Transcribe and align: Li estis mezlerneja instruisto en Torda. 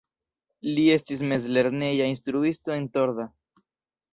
Li 0.77 0.85
estis 0.93 1.21
mezlerneja 1.33 2.07
instruisto 2.15 2.77
en 2.79 2.89
Torda. 2.97 3.29